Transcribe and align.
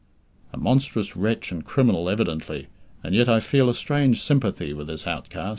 A 0.51 0.57
monstrous 0.57 1.15
wretch 1.15 1.51
and 1.51 1.63
criminal, 1.63 2.09
evidently, 2.09 2.65
and 3.03 3.13
yet 3.13 3.29
I 3.29 3.39
feel 3.39 3.69
a 3.69 3.73
strange 3.75 4.19
sympathy 4.19 4.73
with 4.73 4.87
this 4.87 5.05
outcast. 5.05 5.49